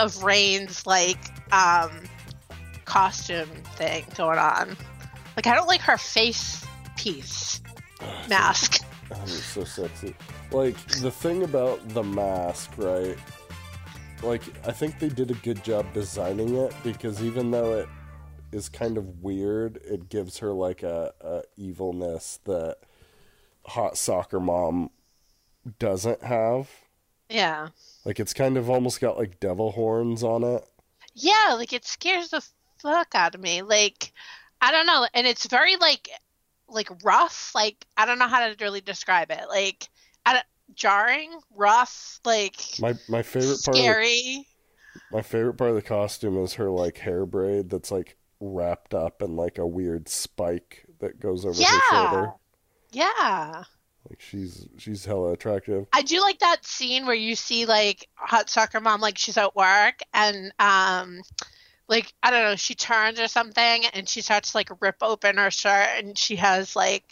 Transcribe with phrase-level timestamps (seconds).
[0.00, 1.18] of Reign's like
[1.52, 1.90] um
[2.84, 4.76] costume thing going on.
[5.36, 6.64] Like I don't like her face
[6.96, 7.60] piece
[8.28, 8.84] mask.
[9.12, 10.14] Oh, it's so sexy.
[10.50, 13.16] Like the thing about the mask, right?
[14.22, 17.88] Like I think they did a good job designing it because even though it
[18.52, 22.78] is kind of weird, it gives her like a, a evilness that
[23.66, 24.90] hot soccer mom
[25.78, 26.68] doesn't have.
[27.28, 27.68] Yeah.
[28.04, 30.64] Like it's kind of almost got like devil horns on it.
[31.14, 32.46] Yeah, like it scares the
[32.80, 33.62] fuck out of me.
[33.62, 34.12] Like
[34.60, 36.08] I don't know, and it's very like
[36.68, 37.52] like rough.
[37.54, 39.44] Like I don't know how to really describe it.
[39.48, 39.88] Like
[40.74, 44.46] jarring, rough, like My my favorite part the, scary.
[45.12, 49.22] my favorite part of the costume is her like hair braid that's like wrapped up
[49.22, 52.32] in like a weird spike that goes over her shoulder.
[52.92, 53.64] Yeah.
[54.08, 55.86] Like she's she's hella attractive.
[55.92, 59.54] I do like that scene where you see like hot soccer mom like she's at
[59.54, 61.20] work and um
[61.88, 65.36] like I don't know she turns or something and she starts to like rip open
[65.36, 67.04] her shirt and she has like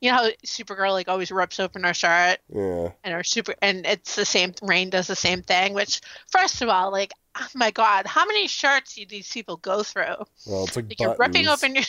[0.00, 2.90] you know how Supergirl like always rips open her shirt Yeah.
[3.04, 6.00] and her super and it's the same Reign does the same thing which
[6.30, 10.04] first of all like oh my god how many shirts do these people go through
[10.46, 11.84] Well, it's like, like you're ripping open your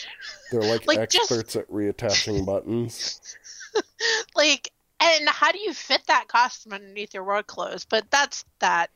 [0.50, 3.20] They're like, like, just- experts at reattaching buttons.
[4.36, 4.70] like
[5.00, 8.90] and how do you fit that costume underneath your work clothes but that's that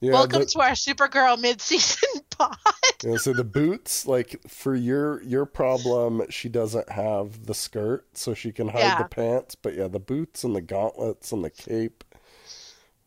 [0.00, 2.56] Yeah, Welcome the, to our Supergirl mid-season pod.
[3.02, 8.32] yeah, so the boots, like for your your problem, she doesn't have the skirt, so
[8.32, 8.96] she can hide Yeah.
[8.96, 9.54] the pants.
[9.56, 12.04] But yeah, the boots and the gauntlets and the cape,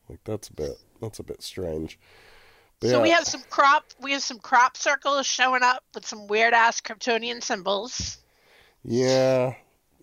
[0.09, 2.00] like that's a bit that's a bit strange.
[2.80, 6.08] But So yeah, we have some crop, we have some crop circles showing up with
[6.08, 8.19] some weird ass Kryptonian symbols.
[8.83, 9.56] yeah,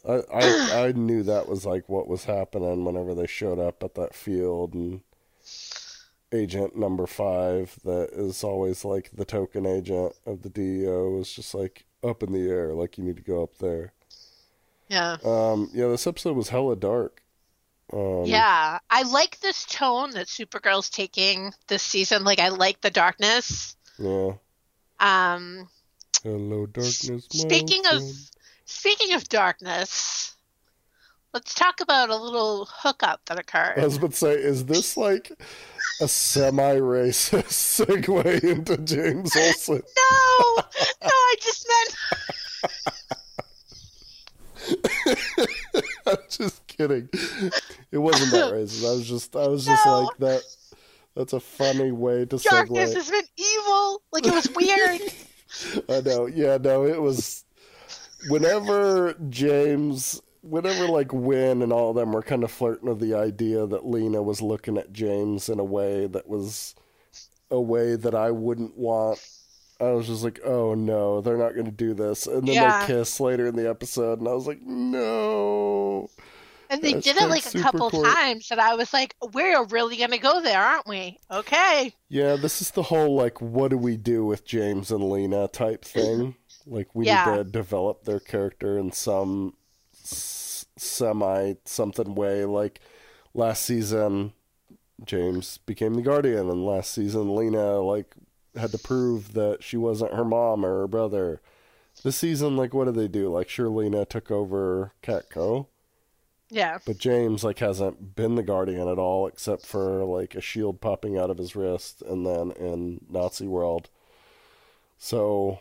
[0.08, 3.94] I, I I knew that was like what was happening whenever they showed up at
[3.94, 5.00] that field and
[6.32, 11.54] agent number five that is always like the token agent of the DEO was just
[11.54, 13.93] like up in the air like you need to go up there.
[14.88, 15.16] Yeah.
[15.25, 17.22] Um yeah, this episode was hella dark.
[17.93, 18.78] Um yeah.
[18.91, 22.25] I like this tone that Supergirl's taking this season.
[22.25, 23.76] Like I like the darkness.
[23.99, 24.32] yeah.
[24.99, 25.69] Um
[26.22, 27.26] Hello darkness.
[27.31, 28.03] speaking of.
[28.65, 30.34] Speaking of darkness,
[31.34, 33.78] let's talk about a little hookup that occurred.
[33.78, 35.33] I was about to say, is this like
[36.00, 39.83] a semi racist segue into James Olsen?
[39.97, 40.56] No,
[41.03, 41.97] no, I just meant
[46.06, 47.09] I'm just kidding.
[47.91, 48.84] It wasn't that racist.
[48.89, 50.03] I was just I was just No.
[50.03, 50.43] like that
[51.17, 52.53] that's a funny way to say it.
[52.53, 52.94] darkness segue.
[52.94, 54.03] has been evil.
[54.12, 55.00] Like it was weird.
[55.89, 56.27] I know.
[56.27, 57.44] Yeah, no, it was
[58.28, 63.15] whenever James whenever like Winn and all of them were kind of flirting with the
[63.15, 66.75] idea that Lena was looking at James in a way that was
[67.50, 69.21] a way that I wouldn't want.
[69.81, 72.27] I was just like, oh no, they're not going to do this.
[72.27, 72.87] And then Yeah.
[72.87, 76.09] they kiss later in the episode, and I was like, no.
[76.71, 78.03] And they That's did it like a couple cool.
[78.03, 81.93] times, and I was like, "We're really gonna go there, aren't we?" Okay.
[82.09, 85.84] Yeah, this is the whole like, what do we do with James and Lena type
[85.84, 86.34] thing.
[86.67, 87.25] Like, we Yeah.
[87.31, 89.55] need to develop their character in some
[90.03, 92.45] s- semi something way.
[92.45, 92.81] Like
[93.34, 94.33] last season,
[95.05, 98.15] James became the Guardian, and last season, Lena like
[98.56, 101.41] had to prove that she wasn't her mom or her brother.
[102.05, 103.29] This season, like, what did they do?
[103.31, 105.67] Like, sure, Lena took over Catco,
[106.50, 106.79] Yeah.
[106.87, 111.19] but James like hasn't been the Guardian at all, except for like a shield popping
[111.19, 113.89] out of his wrist, and then in Nazi world.
[114.99, 115.61] So,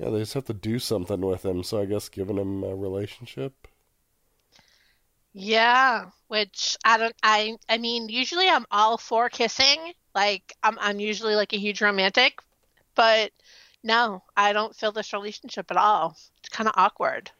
[0.00, 1.62] yeah, they just have to do something with him.
[1.62, 3.68] So I guess giving him a relationship.
[5.34, 6.06] Yeah.
[6.28, 7.14] Which I don't.
[7.22, 7.56] I.
[7.68, 9.92] I mean, usually I'm all for kissing.
[10.14, 10.78] Like I'm.
[10.80, 12.40] I'm usually like a huge romantic,
[12.94, 13.30] but
[13.84, 16.16] no, I don't feel this relationship at all.
[16.38, 17.30] It's kind of awkward.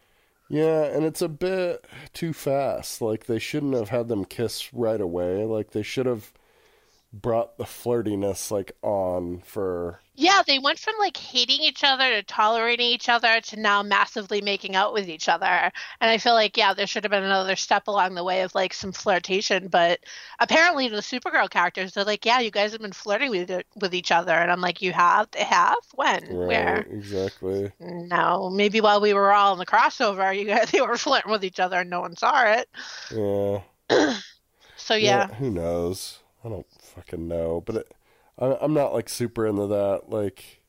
[0.51, 3.01] Yeah, and it's a bit too fast.
[3.01, 5.45] Like they shouldn't have had them kiss right away.
[5.45, 6.33] Like they should have
[7.12, 12.23] brought the flirtiness like on for Yeah, they went from like hating each other to
[12.23, 15.47] tolerating each other to now massively making out with each other.
[15.47, 18.55] And I feel like, yeah, there should have been another step along the way of
[18.55, 19.69] like some flirtation.
[19.69, 20.01] But
[20.39, 24.12] apparently, the Supergirl characters, they're like, yeah, you guys have been flirting with with each
[24.12, 24.35] other.
[24.35, 25.31] And I'm like, you have?
[25.33, 25.79] They have?
[25.95, 26.23] When?
[26.49, 26.87] right Where?
[26.91, 27.73] exactly.
[27.81, 31.45] No, maybe while we were all in the crossover, you guys they were flirting with
[31.45, 32.69] each other and no one saw it.
[33.11, 33.62] Yeah.
[34.77, 36.19] So yeah, who knows?
[36.45, 36.67] I don't
[37.00, 37.94] fucking know, but it,
[38.38, 40.08] I, I'm not like super into that.
[40.08, 40.62] Like,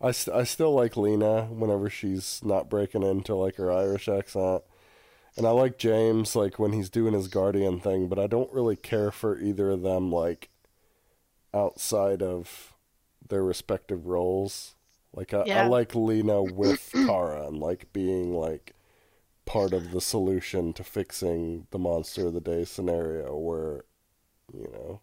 [0.00, 4.62] I, st- I still like Lena whenever she's not breaking into like her Irish accent,
[5.36, 8.08] and I like James like when he's doing his guardian thing.
[8.08, 10.50] But I don't really care for either of them like
[11.54, 12.74] outside of
[13.26, 14.74] their respective roles.
[15.14, 18.74] Like I, I like Lena with Kara and like being like
[19.44, 23.84] part of the solution to fixing the monster of the day scenario where
[24.52, 25.00] you know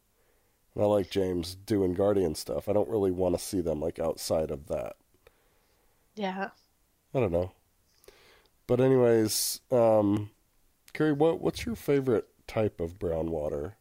[0.76, 2.68] and I like James doing Guardian stuff.
[2.68, 4.96] I don't really want to see them like outside of that.
[6.16, 6.50] Yeah.
[7.14, 7.52] I don't know.
[8.68, 10.30] But anyways, um
[10.94, 13.78] Kerri, what what's your favorite type of brown water?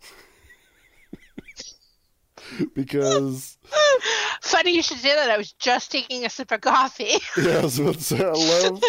[2.74, 3.58] because
[4.50, 5.30] Funny you should say that.
[5.30, 7.18] I was just taking a sip of coffee.
[7.36, 8.80] yeah, I was about to say, I love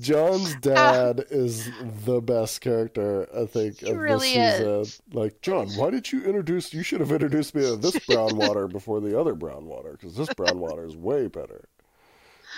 [0.00, 1.70] J'onn's uh, dad is
[2.04, 4.66] the best character I think He of really this season.
[4.80, 5.02] is.
[5.12, 6.74] Like J'onn, why did you introduce?
[6.74, 10.16] You should have introduced me to this brown water before the other brown water because
[10.16, 11.68] this brown water is way better.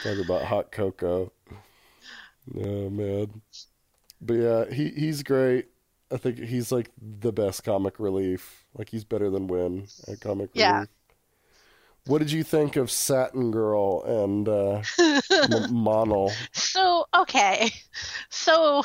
[0.02, 1.32] Talk about hot cocoa.
[2.56, 3.42] Oh man,
[4.20, 5.66] but yeah, he he's great.
[6.10, 8.64] I think he's like the best comic relief.
[8.76, 10.74] Like he's better than Winn at comic Yeah.
[10.74, 10.88] relief.
[12.06, 16.32] What did you think of Satin Girl and uh, M- Mon-El?
[16.52, 17.70] So, okay.
[18.30, 18.82] So,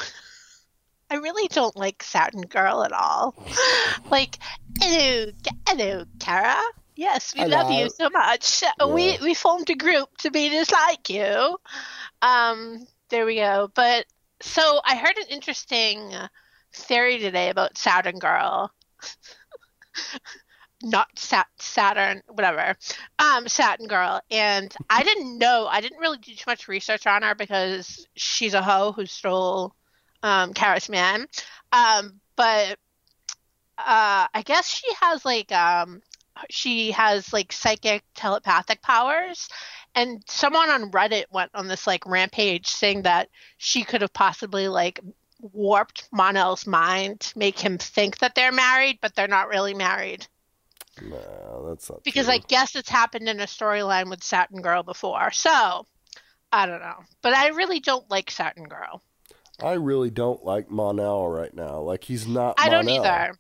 [1.10, 3.36] I really don't like Satin Girl at all.
[4.12, 4.38] Like,
[4.80, 5.32] hello,
[5.68, 6.62] hello, Kara.
[6.96, 8.62] Yes, we love you so much.
[8.62, 8.94] Yeah.
[8.94, 11.58] We we formed a group to be just like you.
[12.22, 13.70] Um, there we go.
[13.74, 14.06] But
[14.42, 16.14] so I heard an interesting
[16.74, 18.72] theory today about Saturn Girl.
[20.84, 22.76] Not Sat- Saturn, whatever.
[23.18, 25.68] Um, Satin Girl, and I didn't know.
[25.70, 29.74] I didn't really do too much research on her because she's a hoe who stole
[30.22, 31.28] um, Kara's man.
[31.72, 32.78] Um, but
[33.78, 36.02] uh, I guess she has like um,
[36.50, 39.50] she has like psychic telepathic powers
[39.94, 44.68] and someone on reddit went on this like rampage saying that she could have possibly
[44.68, 45.00] like
[45.40, 50.28] warped Mon-El's mind to make him think that they're married but they're not really married
[51.02, 52.36] No, that's not because true.
[52.36, 55.86] i guess it's happened in a storyline with satin girl before so
[56.52, 59.02] i don't know but i really don't like satin girl
[59.64, 61.80] I really don't like Mon-El right now.
[61.80, 62.56] Like he's not.
[62.58, 63.34] i don't either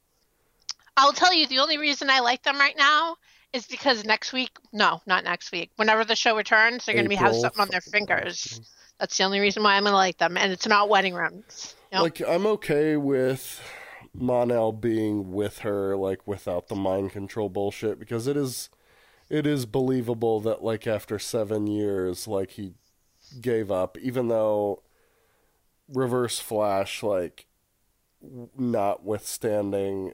[0.95, 3.17] i'll tell you the only reason i like them right now
[3.51, 7.09] is because next week no not next week whenever the show returns they're going to
[7.09, 8.61] be have April something on their fingers
[8.99, 11.75] That's the only reason why I'm gonna like them, and it's not wedding rings.
[11.91, 12.03] Nope.
[12.03, 13.61] Like I'm okay with
[14.17, 18.69] Mon-El being with her, like without the mind control bullshit, because it is,
[19.29, 22.73] it is believable that like after seven years, like he
[23.41, 24.83] gave up, even though
[25.87, 27.45] Reverse Flash, like,
[28.57, 30.13] notwithstanding,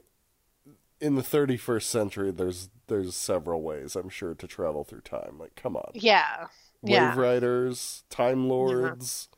[1.00, 5.38] in the 31st century, there's there's several ways I'm sure to travel through time.
[5.38, 5.90] Like, come on.
[5.94, 6.48] yeah,
[6.82, 9.28] Wave yeah, Riders, Time Lords.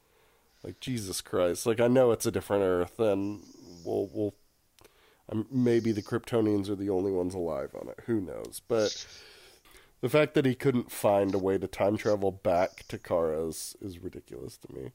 [0.62, 1.66] Like Jesus Christ!
[1.66, 3.43] Like I know it's a different Earth, and
[3.84, 4.34] we'll we'll
[5.31, 8.00] um, maybe the Kryptonians are the only ones alive on it.
[8.06, 8.61] Who knows?
[8.67, 9.06] But
[10.00, 13.99] the fact that he couldn't find a way to time travel back to Kara's is
[13.99, 14.91] ridiculous to me.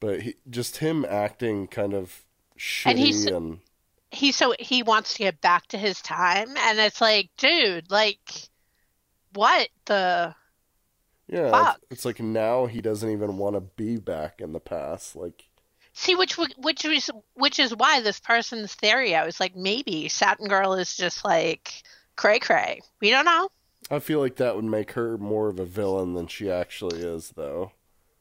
[0.00, 2.22] But he, just him acting kind of
[2.58, 3.58] shitty And he's- and
[4.12, 8.20] he so he wants to get back to his time, and it's like, dude, like,
[9.34, 10.34] what the?
[11.28, 11.76] yeah, Fuck.
[11.76, 15.16] it's, it's like now he doesn't even want to be back in the past.
[15.16, 15.45] Like
[15.98, 19.16] See, which which is which is why this person's theory.
[19.16, 21.82] I was like, maybe Satin Girl is just like
[22.16, 22.82] cray cray.
[23.00, 23.48] We don't know.
[23.90, 27.30] I feel like that would make her more of a villain than she actually is,
[27.30, 27.72] though.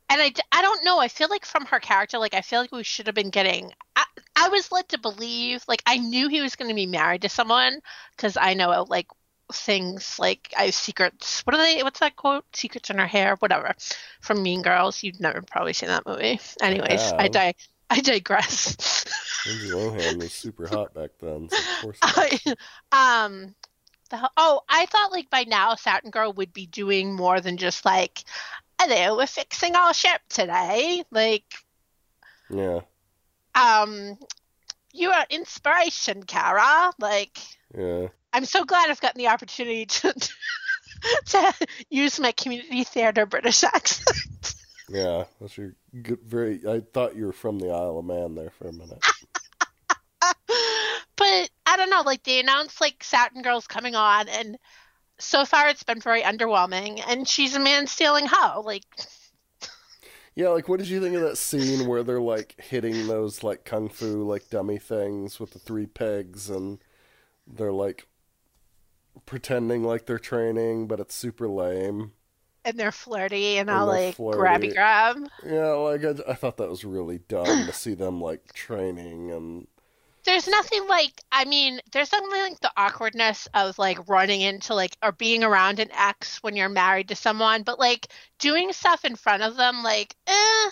[0.10, 1.00] And I, I don't know.
[1.00, 3.74] I feel like from her character, like I feel like we should have been getting.
[3.98, 4.06] I,
[4.38, 7.30] I was led to believe, like I knew he was going to be married to
[7.30, 7.82] someone
[8.16, 9.08] because I know like
[9.54, 11.42] things like I have secrets.
[11.42, 11.84] What are they?
[11.84, 12.46] What's that quote?
[12.56, 13.74] Secrets in her hair, whatever.
[14.22, 15.04] From Mean Girls.
[15.04, 16.40] You've never probably seen that movie.
[16.62, 17.56] Anyways, I di-
[17.90, 19.06] I digress.
[19.46, 22.00] Lindsay Lohan was super hot back then, so of course.
[22.02, 22.40] I,
[22.92, 23.54] um,
[24.10, 27.86] the, oh, I thought like by now Satin Girl would be doing more than just
[27.86, 28.24] like,
[28.82, 31.04] hello, we're fixing our ship today.
[31.12, 31.46] Like,
[32.50, 32.82] Yeah,
[33.54, 34.18] um,
[34.92, 36.92] you are inspiration, Kara.
[37.00, 37.38] Like,
[37.78, 38.08] yeah.
[38.36, 40.14] I'm so glad I've gotten the opportunity to
[41.28, 41.54] to
[41.90, 44.56] use my community theater British accent.
[44.90, 45.74] Yeah, that's your
[46.04, 46.20] good.
[46.22, 46.60] Very.
[46.68, 49.04] I thought you were from the Isle of Man there for a minute.
[51.16, 54.58] but I don't know, like they announced like Satin Girl's coming on, and
[55.18, 57.02] so far it's been very underwhelming.
[57.08, 58.62] And she's a man stealing hoe.
[58.62, 58.84] Like,
[60.36, 63.64] Yeah, like what did you think of that scene where they're like hitting those like
[63.64, 66.80] kung fu like dummy things with the three pegs, and
[67.48, 68.06] they're like
[69.26, 72.12] pretending like they're training, but it's super lame.
[72.64, 74.40] and they're flirty and And all like flirty.
[74.70, 75.18] grabby grab.
[75.46, 79.68] Yeah, like I, I thought that was really dumb to see them like training and
[80.26, 84.98] there's nothing like I mean, there's something like the awkwardness of like running into like
[85.04, 88.08] or being around an ex when you're married to someone, but like
[88.40, 90.70] doing stuff in front of them, like, eh.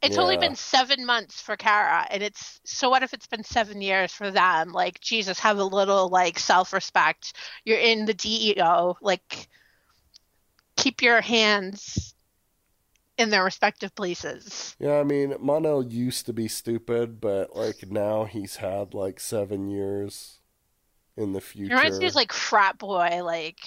[0.00, 3.80] It's only been seven months for Kara, and it's so what if it's been seven
[3.82, 4.70] years for them?
[4.72, 7.32] Like, Jesus, have a little like self respect.
[7.64, 9.48] You're in the DEO, like,
[10.76, 12.14] keep your hands
[13.16, 14.76] in their respective places.
[14.78, 19.68] Yeah, I mean, Mono used to be stupid, but like now he's had like seven
[19.68, 20.38] years
[21.16, 22.06] in the He reminds me future.
[22.06, 23.58] of like frat boy, like.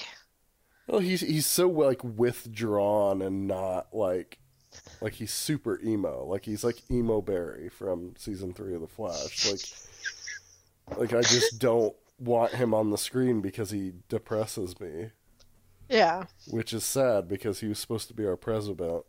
[0.87, 4.39] Well, he's he's so like withdrawn and not like
[5.01, 6.23] like he's super emo.
[6.25, 9.49] Like he's like emo Barry from season three of The Flash.
[9.49, 15.09] Like like I just don't want him on the screen because he depresses me,
[15.89, 16.25] Yeah.
[16.49, 19.03] which is sad because he was supposed to be our president.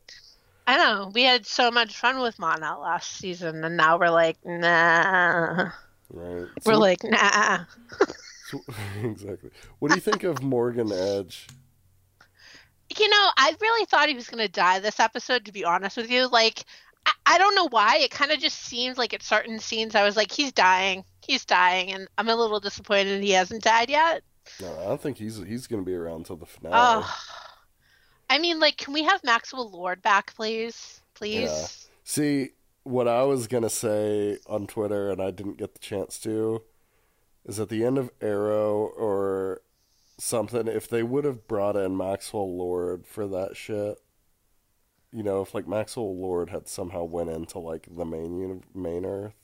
[0.66, 1.10] I know.
[1.12, 5.70] We had so much fun with Mana last season, and now we're like, nah.
[6.08, 6.46] Right.
[6.64, 7.64] We're So- like, nah.
[8.46, 8.60] so-
[9.02, 9.50] exactly.
[9.80, 11.48] What do you think of Morgan Edge?
[12.98, 15.96] You know, I really thought he was going to die this episode, to be honest
[15.96, 16.28] with you.
[16.28, 16.64] Like,
[17.06, 17.98] I, I don't know why.
[17.98, 21.04] It kind of just seems like at certain scenes, I was like, he's dying.
[21.20, 21.92] He's dying.
[21.92, 24.22] And I'm a little disappointed he hasn't died yet.
[24.60, 26.74] No, I don't think he's he's going to be around till the finale.
[26.76, 27.18] Oh.
[28.28, 31.00] I mean, like, can we have Maxwell Lord back, please?
[31.14, 31.50] Please?
[31.50, 31.66] Yeah.
[32.04, 32.50] See,
[32.82, 36.62] what I was going to say on Twitter and I didn't get the chance to
[37.44, 39.62] is at the end of Arrow or
[40.22, 43.98] something, if they would have brought in Maxwell Lord for that shit,
[45.12, 49.04] you know, if like Maxwell Lord had somehow went into like the main uni- main
[49.04, 49.34] Earth,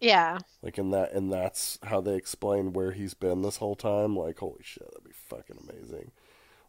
[0.00, 0.38] Yeah.
[0.62, 4.16] like in that, and that's how they explain where he's been this whole time.
[4.16, 6.10] Like, holy shit, that'd be fucking amazing.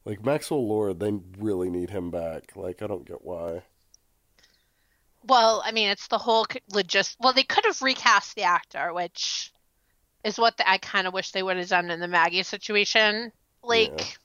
[0.06, 2.56] Like Maxwell Lord, they really need him back.
[2.56, 3.64] Like, I don't get why.
[5.24, 7.18] Well, I mean, it's the whole logist.
[7.20, 9.52] Well, they could have recast the actor, which
[10.24, 13.32] is what the, I kind of wish they would have done in the Maggie situation.
[13.66, 14.18] Like,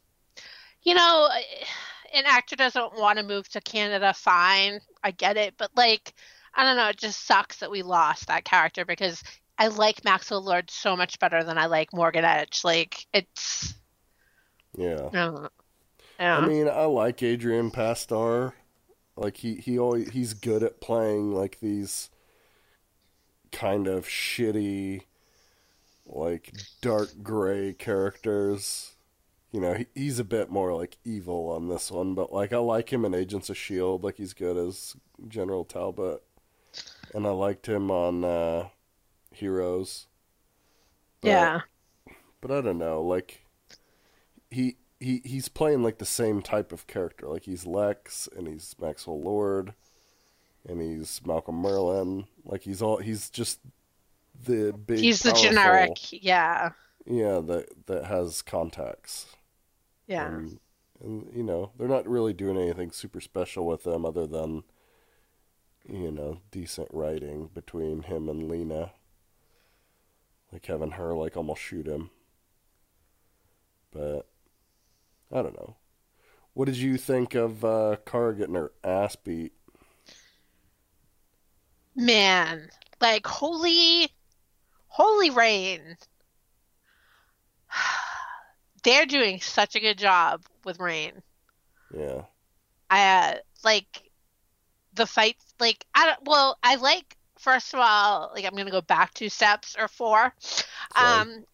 [0.82, 1.28] you know,
[2.14, 6.14] an actor doesn't want to move to Canada, fine, I get it, but like,
[6.54, 9.22] I don't know, it just sucks that we lost that character because
[9.58, 12.62] I like Maxwell Lord so much better than I like Morgan Edge.
[12.64, 13.74] Like, it's,
[14.76, 15.08] Yeah.
[15.12, 15.48] I don't know.
[16.18, 16.38] Yeah.
[16.38, 18.52] I mean, I like Adrian Pasdar.
[19.16, 22.10] Like he he always he's good at playing like these
[23.52, 25.02] kind of shitty
[26.06, 28.92] like dark gray characters.
[29.52, 32.58] You know, he, he's a bit more like evil on this one, but like I
[32.58, 34.94] like him in Agents of Shield, like he's good as
[35.28, 36.22] General Talbot.
[37.14, 38.68] And I liked him on uh
[39.32, 40.06] Heroes.
[41.20, 41.60] But- yeah.
[42.40, 43.44] but I don't know, like
[44.50, 47.26] he he he's playing like the same type of character.
[47.26, 49.74] Like he's Lex and he's Maxwell Lord
[50.68, 52.26] and he's Malcolm Merlyn.
[52.44, 53.58] Like he's all he's just
[54.44, 56.22] the big He's the powerful- generic.
[56.22, 56.70] Yeah.
[57.06, 59.26] Yeah, that that has contacts.
[60.10, 60.26] Yeah.
[60.26, 60.58] And,
[61.00, 64.64] and you know, they're not really doing anything super special with them other than
[65.88, 68.92] you know, decent writing between him and Lena.
[70.52, 72.10] Like having her like almost shoot him.
[73.92, 74.26] But
[75.32, 75.76] I don't know.
[76.54, 79.52] What did you think of uh Kara getting her ass beat?
[81.94, 82.68] Man,
[83.00, 84.08] like holy,
[84.88, 85.96] holy Reign.
[88.82, 91.22] They're doing such a good job with Reign.
[91.94, 92.22] Yeah.
[92.88, 93.34] I uh,
[93.64, 94.10] like
[94.94, 95.54] the fights.
[95.58, 96.20] Like I don't.
[96.24, 100.32] Well, I like first of all, like I'm gonna go back two steps or four.
[100.96, 101.44] Um,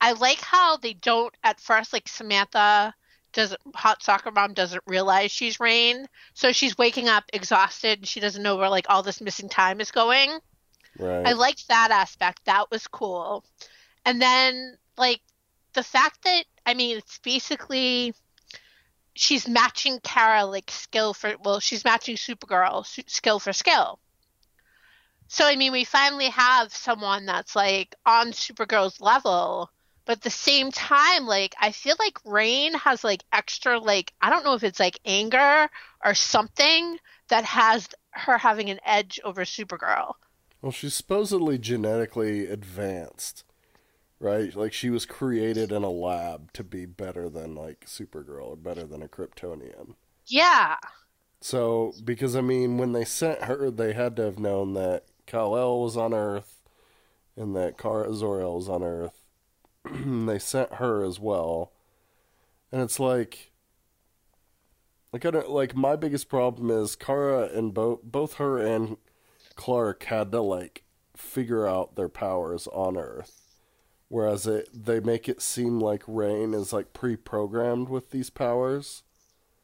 [0.00, 2.94] I like how they don't at first like Samantha
[3.32, 8.20] doesn't hot soccer mom doesn't realize she's Reign, so she's waking up exhausted and she
[8.20, 10.38] doesn't know where like all this missing time is going.
[10.98, 11.26] Right.
[11.26, 12.44] I liked that aspect.
[12.44, 13.44] That was cool.
[14.06, 15.20] And then like
[15.74, 18.14] the fact that I mean it's basically
[19.14, 23.98] she's matching Kara like skill for well she's matching Supergirl su- skill for skill.
[25.28, 29.70] So I mean we finally have someone that's like on Supergirl's level
[30.06, 34.30] but at the same time like I feel like Reign has like extra like I
[34.30, 35.68] don't know if it's like anger
[36.04, 40.14] or something that has her having an edge over Supergirl.
[40.62, 43.44] Well, she's supposedly genetically advanced,
[44.24, 44.56] right?
[44.56, 48.84] Like she was created in a lab to be better than like Supergirl or better
[48.84, 49.94] than a Kryptonian.
[50.26, 50.76] Yeah.
[51.40, 55.82] So, because I mean, when they sent her, they had to have known that Kal-El
[55.82, 56.62] was on Earth
[57.36, 59.20] and that Kara Zor-El was on Earth.
[59.84, 61.72] they sent her as well,
[62.72, 63.52] and it's like,
[65.12, 68.96] like I don't like my biggest problem is Kara and both both her and
[69.54, 73.43] Clark had to like figure out their powers on Earth.
[74.08, 79.02] Whereas it, they make it seem like Reign is like pre-programmed with these powers.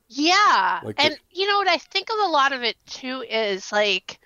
[0.09, 3.23] Yeah, Like and the- you know what I think of a lot of it too
[3.29, 4.19] is like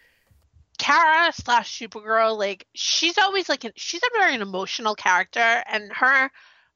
[0.78, 2.38] Kara slash Supergirl.
[2.38, 6.30] Like she's always like an, she's a very an emotional character, and her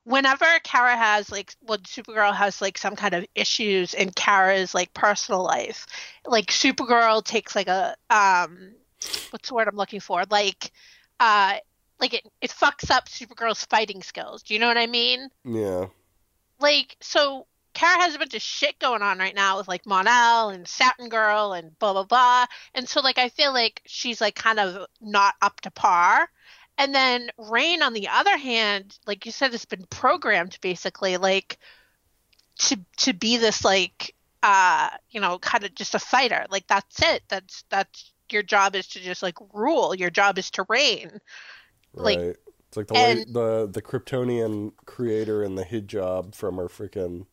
[0.04, 4.94] whenever Kara has like when Supergirl has like some kind of issues in Kara's like
[4.94, 5.86] personal life,
[6.26, 8.74] like Supergirl takes like a um
[9.30, 10.72] what's the word I'm looking for like
[11.20, 11.58] uh
[12.00, 14.42] like it it fucks up Supergirl's fighting skills.
[14.42, 15.28] Do you know what I mean?
[15.44, 15.86] Yeah.
[16.60, 20.50] like so Kara has a bunch of shit going on right now with like Mon-El
[20.50, 22.46] and Satin Girl and blah blah blah.
[22.74, 26.28] And so like I feel like she's like kind of not up to par.
[26.78, 31.58] And then Reign on the other hand, like you said, has been programmed basically like
[32.58, 36.46] to to be this like uh you know kind of just a fighter.
[36.50, 37.22] Like that's it.
[37.28, 39.94] That's that's your job is to just like rule.
[39.94, 41.20] Your job is to reign.
[41.94, 42.36] Like- Right.
[42.68, 47.26] it's like the and- la- the the Kryptonian creator and the hijab from her freaking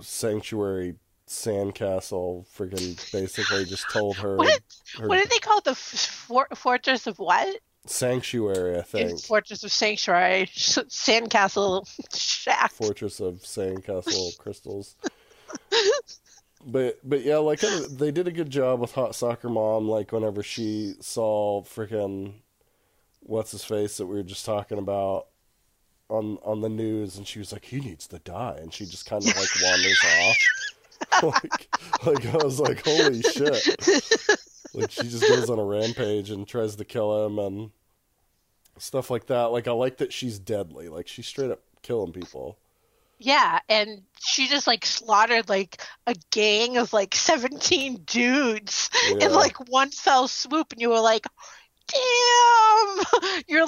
[0.00, 0.94] sanctuary
[1.26, 4.60] sandcastle freaking basically just told her, What
[4.98, 5.64] her What did they call it?
[5.64, 7.58] the for- fortress of what?
[7.84, 9.20] sanctuary, I think.
[9.24, 11.84] Fortress of Sanctuary, Sandcastle
[12.16, 12.70] Shack.
[12.72, 14.94] Fortress of Sandcastle Crystals.
[16.64, 17.58] But but yeah, like
[17.90, 19.88] they did a good job with Hot Soccer Mom.
[19.88, 22.34] Like whenever she saw freaking
[23.24, 25.26] what's his face that we were just talking about
[26.08, 29.06] on on the news, and she was like, "He needs to die," and she just
[29.06, 30.36] kind of like wanders off.
[31.22, 31.68] like
[32.06, 33.66] like I was like, "Holy shit!"
[34.74, 37.70] Like she just goes on a rampage and tries to kill him and
[38.78, 39.52] stuff like that.
[39.52, 40.88] Like I like that she's deadly.
[40.88, 42.58] Like she's straight up killing people.
[43.18, 49.26] Yeah, and she just like slaughtered like a gang of like 17 dudes Yeah.
[49.26, 51.26] in like one fell swoop, and you were like,
[51.86, 52.91] damn!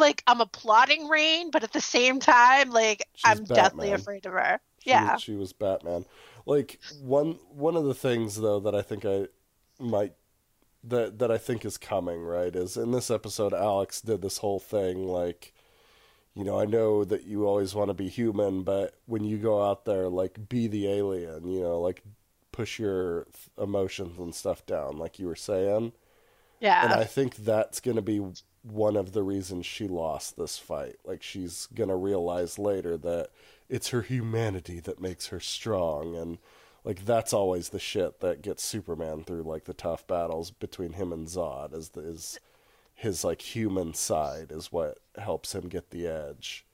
[0.05, 4.33] Like, I'm applauding Reign, but at the same time, like, She's I'm deathly afraid of
[4.33, 4.61] her.
[4.83, 5.17] She Yeah.
[5.17, 6.05] she was Batman.
[6.47, 9.29] Like one one of the things though that I think I
[9.81, 10.13] might
[10.85, 14.61] that that I think is coming right is in this episode Alex did this whole
[14.61, 15.55] thing like
[16.35, 19.63] you know I know that you always want to be human but when you go
[19.67, 22.03] out there like be the alien you know like
[22.53, 25.93] push your th- emotions and stuff down like you were saying
[26.61, 26.85] Yeah.
[26.85, 28.21] and I think that's going to be
[28.65, 30.97] one of the reasons she lost this fight.
[31.05, 33.29] Like she's to realize later that
[33.69, 36.39] it's her humanity that makes her strong and
[36.85, 41.13] like that's always the shit that gets Superman through like the tough battles between him
[41.13, 42.39] and Zod is the, is
[42.95, 46.65] his like human side is what helps him get the edge.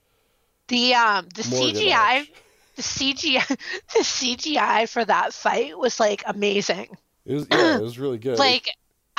[0.69, 2.33] the um the Morgan CGI Edge.
[2.77, 3.49] the CGI
[3.95, 6.97] the CGI for that fight was like amazing.
[7.25, 8.39] It was yeah, it was really good.
[8.39, 8.69] like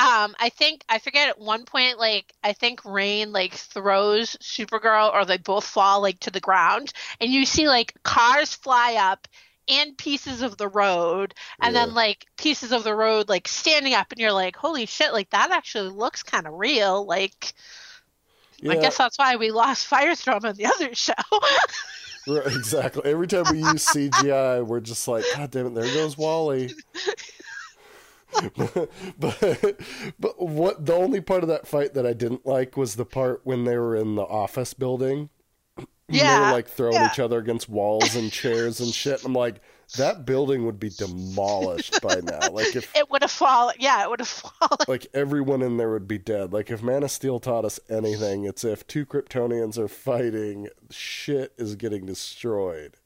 [0.01, 5.13] um i think i forget at one point like i think Reign like throws supergirl
[5.13, 9.27] or they both fall like to the ground and you see like cars fly up
[9.67, 14.11] and pieces of the road and then like pieces of the road like standing up
[14.11, 17.53] and you're like holy shit like that actually looks kind of real like
[18.67, 21.13] i guess that's why we lost firestorm on the other show
[22.27, 23.01] Right, exactly.
[23.05, 26.71] Every time we use CGI, we're just like, God damn it, there goes Wally.
[29.19, 29.81] but
[30.19, 33.41] but what the only part of that fight that I didn't like was the part
[33.43, 35.29] when they were in the office building.
[36.09, 37.05] And they Yeah, were like throwing yeah.
[37.05, 39.23] each other against walls and chairs and shit.
[39.23, 39.61] I'm like,
[39.95, 42.49] that building would be demolished by now.
[42.51, 45.91] Like if it would have fallen yeah it would have fallen like everyone in there
[45.91, 46.53] would be dead.
[46.53, 51.53] Like if Man of Steel taught us anything, it's if two Kryptonians are fighting, shit
[51.57, 52.97] is getting destroyed.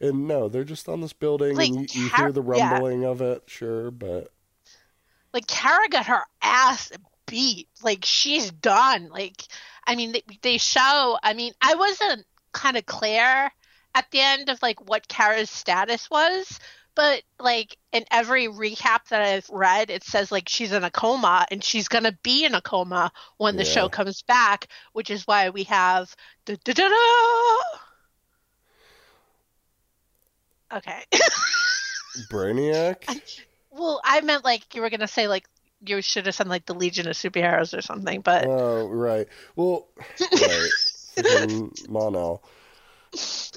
[0.00, 2.80] And no, they're just on this building, Like, and you, you hear the yeah.
[2.80, 4.31] rumbling of it, sure, but
[5.32, 6.92] like Kara got her ass
[7.26, 7.68] beat.
[7.82, 9.08] Like she's done.
[9.08, 9.42] Like
[9.86, 11.18] I mean, they, they show.
[11.22, 13.50] I mean, I wasn't kind of clear
[13.94, 16.58] at the end of like what Kara's status was,
[16.94, 21.46] but like in every recap that I've read, it says like she's in a coma
[21.50, 23.70] and she's gonna be in a coma when the Yeah.
[23.72, 26.14] show comes back, which is why we have.
[26.44, 27.62] da-da-da-da.
[30.74, 31.04] Okay.
[32.30, 33.04] Brainiac.
[33.72, 35.46] Well, I meant like you were gonna say like
[35.84, 39.26] you should have sent like the Legion of Superheroes or something, but Oh, right.
[39.56, 39.88] Well,
[40.20, 40.70] right.
[41.16, 42.40] Freaking Mono.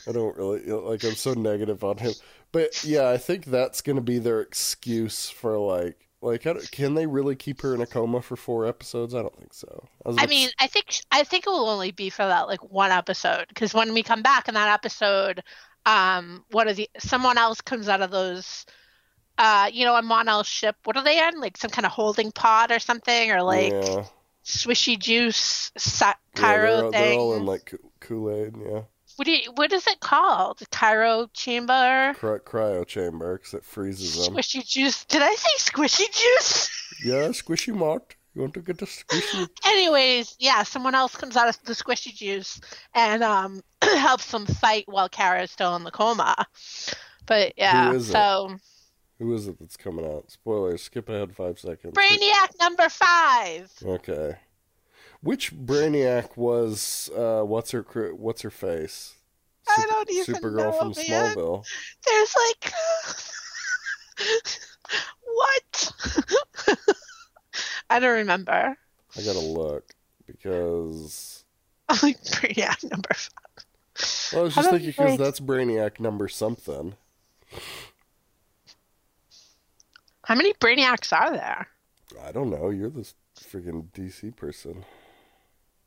[0.08, 1.04] I don't really like.
[1.04, 2.14] I'm so negative on him,
[2.52, 7.06] but yeah, I think that's going to be their excuse for like, like, can they
[7.06, 9.16] really keep her in a coma for four episodes?
[9.16, 9.88] I don't think so.
[10.06, 12.92] I like, mean, I think I think it will only be for that like one
[12.92, 15.42] episode because when we come back in that episode,
[15.86, 18.66] um, what are the someone else comes out of those,
[19.38, 20.76] uh, you know, a Mon-El's ship.
[20.84, 21.40] What are they in?
[21.40, 24.06] Like some kind of holding pod or something, or like yeah,
[24.44, 27.10] swishy juice sa- Yeah, Cairo they're, thing.
[27.10, 28.82] they're all in like Kool Aid, yeah.
[29.18, 30.60] What do you, what is it called?
[30.72, 32.14] Cairo chamber?
[32.18, 34.36] Cry- cryo chamber because it freezes them.
[34.36, 35.06] Squishy juice.
[35.06, 36.70] Did I say squishy juice?
[37.04, 38.16] Yeah, squishy mart.
[38.34, 39.50] You want to get a squishy?
[39.66, 42.60] Anyways, yeah, someone else comes out of the squishy juice
[42.94, 46.46] and um helps them fight while Kara's still in the coma.
[47.26, 48.52] But yeah, so.
[48.52, 48.62] it?
[49.20, 50.30] Who is it that's coming out?
[50.30, 50.84] Spoilers.
[50.84, 51.94] Skip ahead five seconds.
[51.94, 53.72] Brainiac number five.
[53.84, 54.36] Okay.
[55.22, 57.10] Which Brainiac was?
[57.16, 57.82] Uh, what's her?
[57.84, 59.14] cr- What's her face?
[59.68, 61.36] I don't even Supergirl know, from man.
[61.36, 61.66] Smallville.
[62.06, 62.74] There's like
[65.24, 65.92] what?
[67.90, 68.78] I don't remember.
[69.18, 69.94] I gotta look
[70.28, 71.46] because
[71.90, 74.34] I'm like Brainiac number five.
[74.34, 76.96] well, I was just thinking because that's Brainiac number something.
[80.26, 81.68] How many Brainiacs are there?
[82.24, 82.70] I don't know.
[82.70, 83.08] You're the
[83.40, 84.84] freaking DC person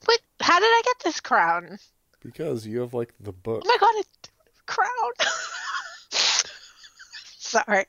[0.05, 0.20] What?
[0.40, 1.79] How did I get this crown?
[2.22, 3.62] because you have like the book.
[3.64, 4.31] Oh my god, it's
[4.66, 5.12] crown.
[7.38, 7.87] Sorry.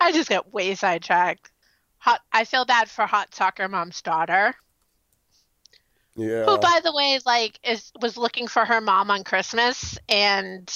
[0.00, 1.50] I just got way sidetracked.
[1.98, 4.54] Hot I feel bad for hot soccer mom's daughter.
[6.16, 6.44] Yeah.
[6.44, 10.70] Who by the way, like is was looking for her mom on Christmas and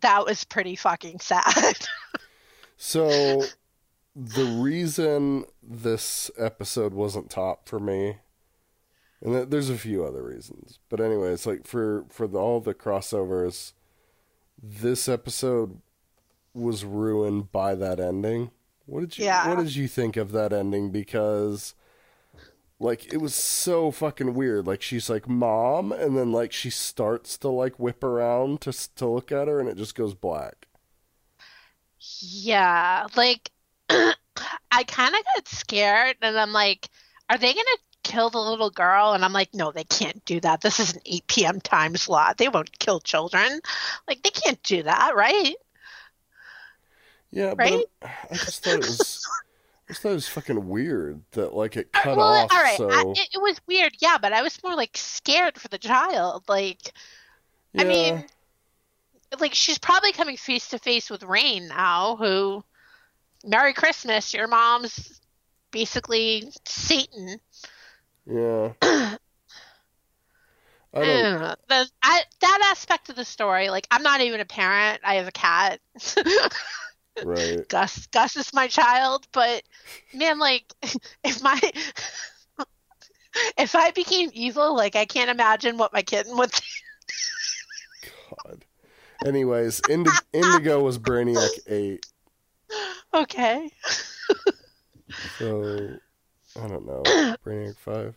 [0.00, 1.76] that was pretty fucking sad.
[2.84, 3.44] So
[4.16, 8.16] the reason this episode wasn't top for me,
[9.20, 12.74] and th- there's a few other reasons, but anyways, like for for the, all the
[12.74, 13.72] crossovers,
[14.60, 15.80] this episode
[16.54, 18.50] was ruined by that ending.
[18.86, 19.48] What did you Yeah.
[19.48, 20.90] What did you think of that ending?
[20.90, 21.74] Because
[22.80, 24.66] like it was so fucking weird.
[24.66, 29.06] Like she's like mom, and then like she starts to like whip around to to
[29.06, 30.66] look at her, and it just goes black.
[32.20, 33.50] Yeah, like
[33.90, 36.88] I kind of got scared, and I'm like,
[37.30, 37.66] are they gonna
[38.02, 39.12] kill the little girl?
[39.12, 40.60] And I'm like, no, they can't do that.
[40.60, 41.60] This is an 8 p.m.
[41.60, 42.38] time slot.
[42.38, 43.60] They won't kill children.
[44.08, 45.54] Like they can't do that, right?
[47.30, 47.84] Yeah, Right?
[48.00, 49.26] but I'm- just thought it was,
[49.88, 52.52] I just thought it was fucking weird that like it Uh, cut well, off.
[52.52, 55.58] all right, so I, it, it was weird, yeah, but I was more like scared
[55.58, 56.44] for the child.
[56.48, 56.92] Like,
[57.72, 58.24] yeah, I mean,
[59.40, 62.64] like she's probably coming face to face with Reign now, who,
[63.44, 65.20] Merry Christmas, your mom's
[65.70, 67.38] basically Satan.
[68.26, 68.72] yeah.
[70.94, 71.42] I don't.
[71.42, 75.00] Uh, the, I, that aspect of the story, like I'm not even a parent.
[75.02, 75.80] I have a cat.
[77.22, 77.68] Right.
[77.68, 79.62] Gus, Gus is my child, but
[80.14, 80.64] man, like
[81.24, 81.60] if my
[83.58, 86.50] if I became evil, like I can't imagine what my kitten would.
[86.50, 86.60] God.
[89.26, 92.06] Anyways, Indi- Indigo was Brainiac eight,
[93.14, 93.70] okay.
[95.38, 95.96] so
[96.60, 97.02] I don't know.
[97.44, 98.14] Brainiac five.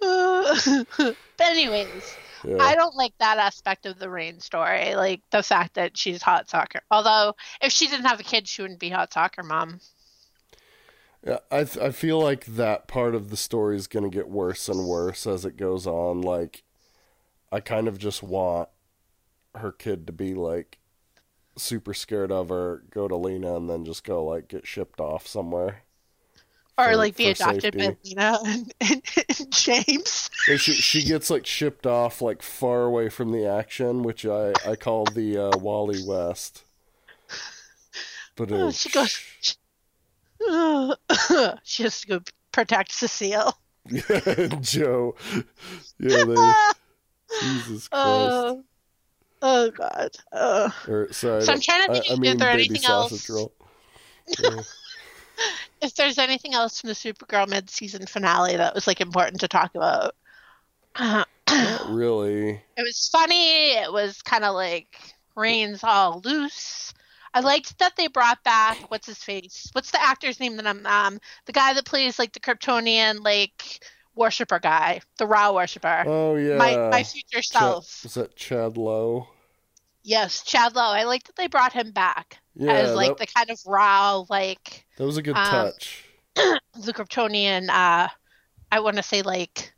[0.00, 2.58] but anyways, Yeah.
[2.60, 6.50] I don't like that aspect of the Reign story, like the fact that she's hot
[6.50, 6.80] soccer.
[6.90, 9.80] Although if she didn't have a kid, she wouldn't be hot soccer mom.
[11.26, 14.28] Yeah, I th- I feel like that part of the story is going to get
[14.28, 16.20] worse and worse as it goes on.
[16.20, 16.64] Like,
[17.50, 18.68] I kind of just want
[19.56, 20.78] her kid to be like
[21.56, 25.26] super scared of her, go to Lena, and then just go like get shipped off
[25.26, 25.82] somewhere.
[26.76, 27.96] Or for- like be adopted by.
[28.04, 29.02] Lena and, and,
[29.38, 30.28] and James.
[30.48, 34.52] And she she gets like shipped off like far away from the action, which I
[34.66, 36.64] I call the uh, Wally West.
[38.36, 39.56] But Oh, uh, she goes.
[41.62, 43.56] she has to go protect Cecile.
[43.88, 45.14] yeah, Joe.
[46.00, 46.34] Yeah, they.
[47.40, 47.92] Jesus Christ.
[47.92, 48.64] Oh,
[49.46, 50.10] oh God.
[50.32, 52.64] Uh, Or sorry, So I I'm trying to think I, I if mean there baby
[52.70, 53.28] anything else.
[53.30, 53.52] roll.
[54.38, 54.60] Yeah.
[55.82, 59.74] if there's anything else from the Supergirl mid-season finale that was like important to talk
[59.74, 60.14] about.
[60.96, 62.50] Uh, Not really.
[62.76, 63.72] it was funny.
[63.72, 64.96] It was kind of like
[65.36, 66.94] Reign's all loose.
[67.34, 69.68] I liked that they brought back what's his face?
[69.72, 73.84] What's the actor's name that I'm um the guy that plays like the Kryptonian like
[74.14, 76.04] worshiper guy, the Rao worshiper.
[76.06, 76.56] Oh yeah.
[76.56, 78.04] my my future Cha- self.
[78.04, 79.28] is that Chad Lowe?
[80.04, 80.82] Yes, Chad Lowe.
[80.92, 84.24] I like that they brought him back Yeah, as like that, the kind of raw
[84.28, 86.04] like that was a good um, touch.
[86.36, 88.08] the Kryptonian uh
[88.72, 89.74] I want to say like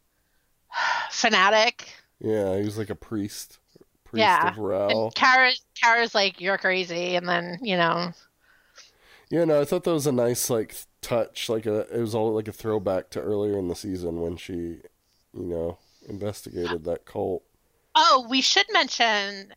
[1.10, 1.94] fanatic.
[2.20, 3.58] Yeah, he was like a priest.
[4.04, 5.12] Priest Yeah, of Rao.
[5.12, 8.12] And Kara Kara's like you're crazy and then, you know,
[9.30, 11.48] Yeah, no, I thought that was a nice like touch.
[11.48, 14.52] Like a, it was all like a throwback to earlier in the season when she,
[14.52, 14.82] you
[15.34, 17.42] know, investigated that cult.
[17.96, 19.52] Oh, we should mention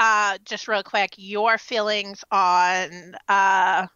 [0.00, 3.86] uh just real quick your feelings on uh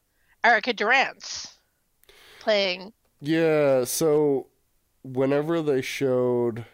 [0.45, 1.59] Erica Durance
[2.41, 4.49] playing Yeah, so
[5.03, 6.67] whenever they showed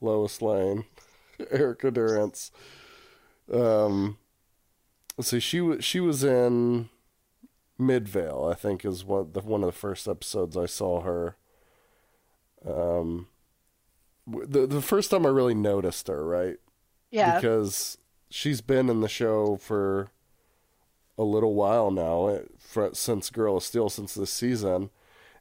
[0.00, 0.84] Lois Lane,
[1.50, 2.52] Erica Durance,
[3.52, 4.18] um,
[5.20, 6.88] see, she was she was in
[7.78, 11.36] Midvale, I think, is one the one of the first episodes I saw her.
[12.66, 13.28] Um,
[14.26, 16.58] the the first time I really noticed her, right?
[17.10, 17.36] Yeah.
[17.36, 17.98] Because
[18.30, 20.10] she's been in the show for
[21.18, 24.90] a little while now, eh, for, since Girl of Steel, since this season.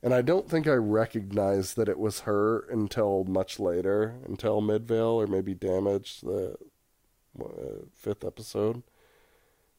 [0.02, 5.22] And I don't think I recognized that it was her until much later, until Midvale
[5.22, 6.56] or maybe Damage, the
[7.40, 8.84] uh, fifth episode,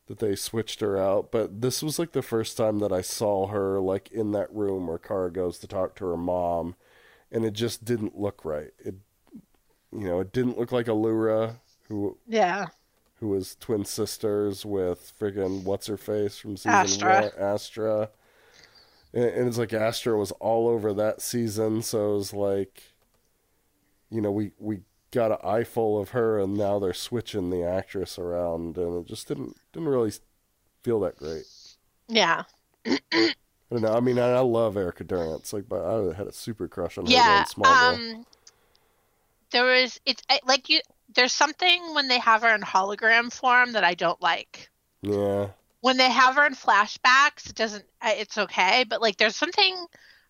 [0.07, 1.31] that they switched her out.
[1.31, 4.87] But this was like the first time that I saw her like in that room
[4.87, 6.77] where Kara goes to talk to her mom,
[7.33, 8.73] and it just didn't look right.
[8.79, 8.97] It,
[9.93, 11.57] you know, it didn't look like Alura,
[11.89, 12.67] who yeah.
[13.21, 17.21] Who was twin sisters with friggin' what's her face from season Astra.
[17.23, 18.11] one, Astra.
[19.13, 22.83] And, and it's like Astra was all over that season, so it was like,
[24.11, 24.81] you know, we we
[25.11, 29.09] got an eye full of her, and now they're switching the actress around, and it
[29.09, 30.13] just didn't didn't really
[30.83, 31.45] feel that great.
[32.09, 32.45] Yeah.
[32.87, 33.31] I
[33.71, 33.95] don't know.
[33.95, 37.07] I mean, I, I love Erica Durance, like, but I had a super crush on
[37.07, 37.45] her Yeah.
[37.65, 38.27] Um
[39.51, 40.81] there was it's like you
[41.15, 44.71] there's something when they have her in hologram form that I don't like.
[45.03, 45.49] yeah,
[45.81, 49.87] When they have her in flashbacks, it doesn't it's okay, but like there's something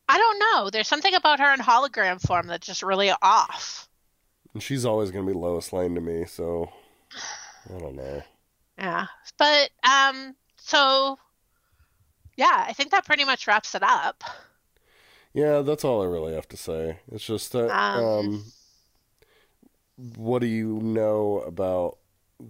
[0.08, 0.70] I don't know.
[0.70, 3.88] There's something about her in hologram form that's just really off.
[4.54, 6.70] and she's always gonna be Lois Lane to me, so
[7.74, 8.22] I don't know.
[8.78, 9.06] Yeah.
[9.38, 11.18] But um so
[12.36, 14.24] yeah, I think that pretty much wraps it up.
[15.34, 16.98] Yeah, that's all I really have to say.
[17.12, 18.44] It's just that um, Um,
[20.16, 21.98] what do you know about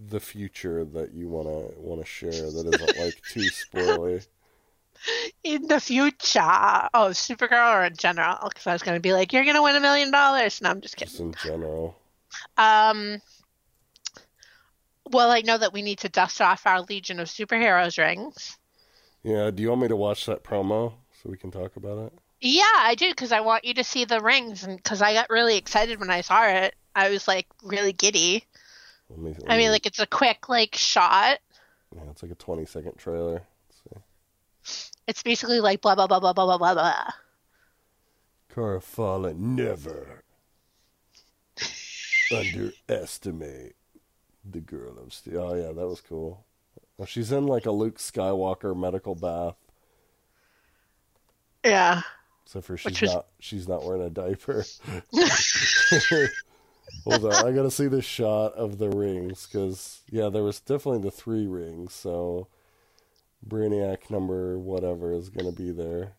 [0.09, 4.27] the future that you wanna wanna share that isn't like too spoily?
[5.45, 6.41] In the future.
[6.41, 8.37] Oh, Supergirl or in general?
[8.49, 10.61] Because I was going to be like, you're going to win a million dollars.
[10.61, 11.09] No, I'm just kidding.
[11.09, 11.97] Just in general.
[12.59, 13.23] Um,
[15.11, 18.59] well, I know that we need to dust off our Legion of Superheroes rings.
[19.23, 22.13] Yeah, do you want me to watch that promo so we can talk about it?
[22.41, 25.29] Yeah, I do because I want you to see the rings, and because I got
[25.29, 28.45] really excited when I saw it, I was like really giddy.
[29.09, 31.39] Let me, let I me- mean, like it's a quick like shot.
[31.95, 33.43] yeah, it's like a twenty second trailer.
[33.69, 34.01] Let's
[34.65, 34.91] see.
[35.07, 37.11] It's basically like blah blah blah blah blah blah blah blah.
[39.37, 40.23] Never
[42.33, 43.75] underestimate
[44.49, 45.41] the girl of steel.
[45.43, 46.45] Oh yeah, that was cool.
[46.97, 49.57] Well, she's in like a Luke Skywalker medical bath.
[51.65, 52.03] Yeah.
[52.45, 54.65] Except for she's was- not she's not wearing a diaper.
[57.05, 61.03] Hold on, I gotta see the shot of the rings because yeah, there was definitely
[61.03, 61.93] the three rings.
[61.93, 62.49] So
[63.47, 66.13] Brainiac number whatever is gonna be there.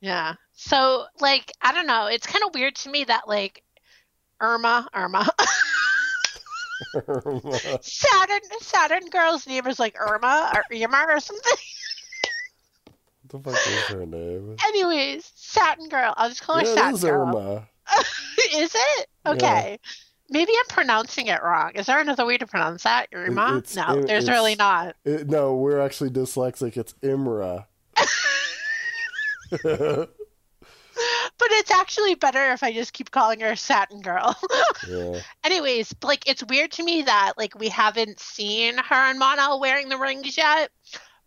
[0.00, 0.34] Yeah.
[0.54, 2.06] So, like, I don't know.
[2.06, 3.62] It's kind of weird to me that, like,
[4.40, 5.30] Irma, Irma,
[7.82, 11.52] Saturn, Saturn girl's name is like Irma or Irma or something.
[13.30, 14.56] what the fuck is her name?
[14.66, 16.14] Anyways, Saturn girl.
[16.16, 17.28] I'll just call her Yeah, Saturn girl.
[17.28, 17.68] Irma.
[18.54, 19.06] is it?
[19.26, 19.78] Okay.
[20.32, 21.72] Maybe I'm pronouncing it wrong.
[21.74, 23.06] Is there another way to pronounce that?
[23.12, 23.58] Irma?
[23.58, 24.94] it's- no, it- there's really not.
[25.04, 26.76] It, no, we're actually dyslexic.
[26.76, 27.66] It's Imra.
[31.38, 34.36] But it's actually better if I just keep calling her Satin Girl.
[34.88, 35.20] yeah.
[35.42, 39.88] Anyways, like it's weird to me that like we haven't seen her and Mon-El wearing
[39.88, 40.70] the rings yet.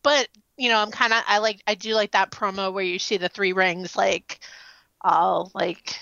[0.03, 2.99] But you know, I'm kind of I like I do like that promo where you
[2.99, 4.39] see the three rings like
[5.01, 5.97] all like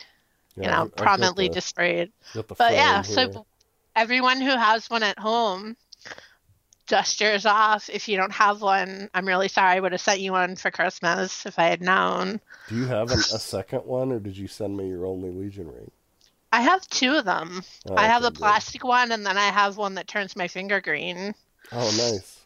[0.56, 2.12] yeah you know got prominently the- displayed.
[2.34, 3.32] But yeah, here.
[3.32, 3.46] so
[3.96, 5.76] everyone who has one at home,
[6.88, 7.90] dust yours off.
[7.90, 9.78] If you don't have one, I'm really sorry.
[9.78, 12.40] I would have sent you one for Christmas if I had known.
[12.68, 15.68] Do you have an, a second one, or did you send me your only Legion
[15.68, 15.92] ring?
[16.54, 17.64] I have two of them.
[17.90, 18.40] Oh, I have the good.
[18.40, 21.34] plastic one, and then I have one that turns my finger green.
[21.72, 22.41] Oh, nice.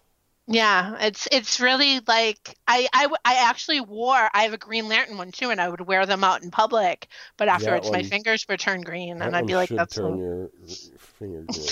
[0.48, 5.18] Yeah, it's it's really like I, I I actually wore I have a Green Lantern
[5.18, 7.08] one too, and I would wear them out in public.
[7.38, 10.50] But afterwards, my fingers would turn green, and I'd be like, "That's turn so- your
[11.00, 11.68] finger green."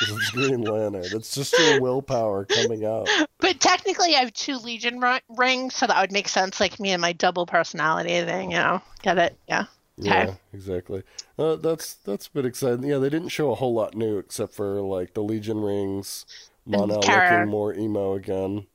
[0.00, 1.04] it's Green Lantern.
[1.12, 3.08] It's just your willpower coming out.
[3.38, 6.58] But technically, I have two Legion ri- rings, so that would make sense.
[6.58, 8.82] Like me and my double personality thing, you know.
[9.02, 9.38] Get it?
[9.48, 9.66] Yeah.
[9.96, 11.04] Yeah, exactly.
[11.38, 12.82] Uh, that's that's been exciting.
[12.84, 16.26] Yeah, they didn't show a whole lot new except for like the Legion rings,
[16.66, 18.66] Mon-El looking more emo again.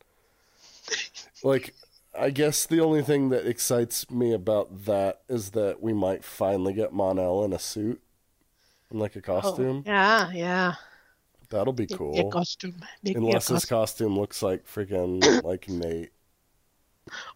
[1.44, 1.74] Like,
[2.18, 6.74] I guess the only thing that excites me about that is that we might finally
[6.74, 8.02] get Mon-El in a suit,
[8.92, 9.84] in like a oh, costume.
[9.86, 10.74] Oh, yeah, yeah.
[11.50, 12.32] That'll be Make a cool.
[12.32, 12.76] costume.
[13.04, 14.10] Make me a Unless his costume.
[14.10, 16.12] costume looks like friggin' like Nate.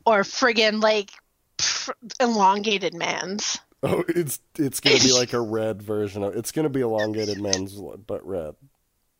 [0.05, 1.11] Or friggin' like
[1.59, 1.89] f-
[2.19, 3.57] elongated man's.
[3.81, 7.79] Oh, it's it's gonna be like a red version of it's gonna be elongated man's
[8.05, 8.55] but red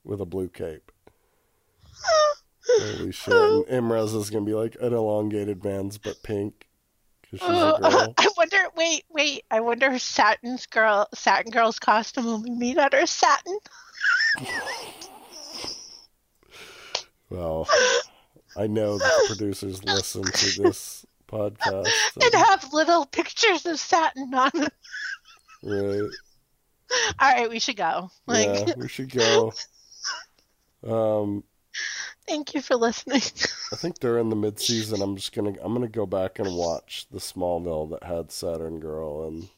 [0.04, 0.91] with a blue cape.
[2.80, 3.34] Holy shit!
[3.34, 6.68] And Imra's is gonna be like an elongated man's but pink
[7.34, 7.80] a girl.
[8.18, 8.58] I wonder.
[8.76, 9.44] Wait, wait.
[9.50, 13.58] I wonder if Satin's girl, Saturn Girl's costume will be made out of satin.
[17.30, 17.68] Well,
[18.56, 21.90] I know that the producers listen to this podcast.
[22.22, 24.74] and have little pictures of satin on it.
[25.64, 26.10] right.
[27.20, 28.12] All right, we should go.
[28.28, 29.52] Like, yeah, we should go.
[30.86, 31.44] Um,
[32.28, 33.22] thank you for listening.
[33.72, 37.08] I think during the mid season, I'm just gonna I'm gonna go back and watch
[37.12, 39.50] the Smallville that had Saturn Girl and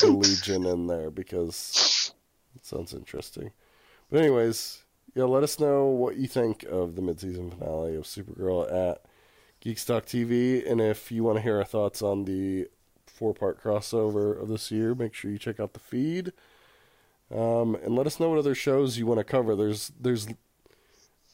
[0.00, 2.12] the Legion in there because
[2.54, 3.52] it sounds interesting.
[4.10, 4.82] But anyways,
[5.14, 9.02] yeah, let us know what you think of the mid season finale of Supergirl at
[9.64, 12.68] GeeksTalkTV, and if you want to hear our thoughts on the
[13.06, 16.32] four part crossover of this year, make sure you check out the feed.
[17.34, 19.56] Um, and let us know what other shows you want to cover.
[19.56, 20.28] There's there's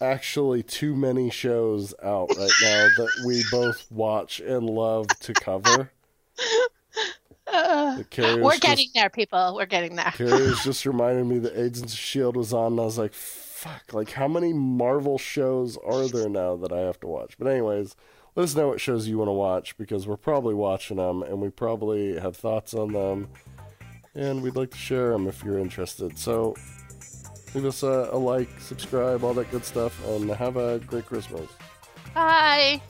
[0.03, 5.91] actually too many shows out right now that we both watch and love to cover.
[7.47, 9.55] Uh, we're getting just, there, people.
[9.57, 10.13] We're getting there.
[10.15, 13.93] Kerri's just reminded me that Agents of Shield was on, and I was like, "Fuck!
[13.93, 17.95] Like, how many Marvel shows are there now that I have to watch?" But anyways,
[18.35, 21.41] let us know what shows you want to watch because we're probably watching them, and
[21.43, 23.29] we probably have thoughts on them,
[24.15, 26.19] and we'd like to share them if you're interested.
[26.19, 26.57] So,
[27.55, 31.49] leave us a, a like, subscribe, all that good stuff, and have a great Christmas.
[32.15, 32.81] Bye.